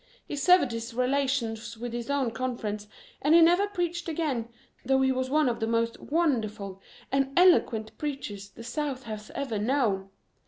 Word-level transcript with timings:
He 0.27 0.35
severed 0.35 0.71
his 0.71 0.95
relations 0.95 1.77
with 1.77 1.93
his 1.93 2.09
own 2.09 2.31
Conference, 2.31 2.87
and 3.21 3.35
he 3.35 3.41
never 3.43 3.67
preached 3.67 4.09
again 4.09 4.49
though 4.83 4.99
he 5.03 5.11
was 5.11 5.29
one 5.29 5.47
of 5.47 5.59
the 5.59 5.67
most 5.67 5.99
wonderful 5.99 6.81
and 7.11 7.31
eloquent 7.37 7.95
preachers 7.99 8.49
the 8.49 8.63
South 8.63 9.03
has 9.03 9.29
ever 9.35 9.59
known. 9.59 10.09